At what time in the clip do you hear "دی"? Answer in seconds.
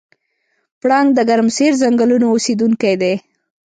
3.01-3.13